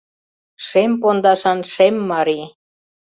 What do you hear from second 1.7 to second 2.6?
шем марий—